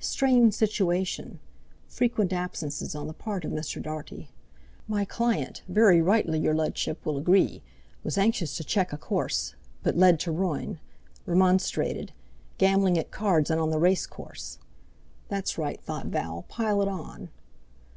—"strained 0.00 0.52
situation—frequent 0.52 2.32
absences 2.32 2.96
on 2.96 3.06
the 3.06 3.12
part 3.12 3.44
of 3.44 3.52
Mr. 3.52 3.80
Dartie. 3.80 4.30
My 4.88 5.04
client, 5.04 5.62
very 5.68 6.02
rightly, 6.02 6.40
your 6.40 6.54
Ludship 6.56 7.06
will 7.06 7.16
agree, 7.16 7.62
was 8.02 8.18
anxious 8.18 8.56
to 8.56 8.64
check 8.64 8.92
a 8.92 8.96
course—but 8.96 9.96
lead 9.96 10.18
to 10.18 10.32
ruin—remonstrated—gambling 10.32 12.98
at 12.98 13.12
cards 13.12 13.48
and 13.48 13.60
on 13.60 13.70
the 13.70 13.78
racecourse—" 13.78 14.58
("That's 15.28 15.56
right!" 15.56 15.80
thought 15.80 16.06
Val, 16.06 16.46
"pile 16.48 16.82
it 16.82 16.88
on!") 16.88 17.28